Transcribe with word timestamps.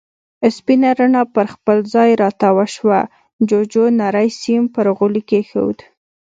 سپينه 0.55 0.89
رڼا 0.99 1.23
پر 1.35 1.45
خپل 1.55 1.77
ځای 1.93 2.11
را 2.21 2.29
تاوه 2.41 2.65
شوه، 2.75 2.99
جُوجُو 3.47 3.85
نری 3.99 4.29
سيم 4.41 4.63
پر 4.73 4.85
غولي 4.97 5.21
کېښود. 5.29 5.77